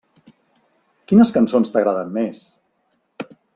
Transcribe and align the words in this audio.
Quines 1.11 1.33
cançons 1.37 1.71
t'agraden 1.75 2.11
més? 2.17 2.43